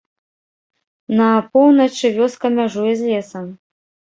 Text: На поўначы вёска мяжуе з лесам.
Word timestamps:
На 1.19 1.27
поўначы 1.57 2.13
вёска 2.17 2.47
мяжуе 2.57 2.93
з 3.03 3.11
лесам. 3.11 3.45